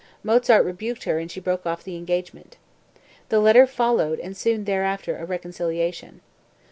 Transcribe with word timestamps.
Mozart 0.23 0.65
rebuked 0.65 1.03
her 1.03 1.19
and 1.19 1.29
she 1.29 1.39
broke 1.39 1.63
off 1.67 1.83
the 1.83 1.95
engagement. 1.95 2.57
The 3.29 3.39
letter 3.39 3.67
followed 3.67 4.19
and 4.19 4.35
soon 4.35 4.63
thereafter 4.63 5.15
a 5.15 5.25
reconciliation. 5.25 6.21